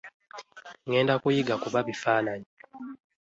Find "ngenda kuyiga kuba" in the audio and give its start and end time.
0.87-1.79